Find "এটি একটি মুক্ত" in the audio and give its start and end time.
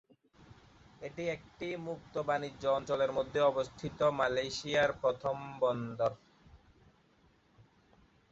1.01-2.13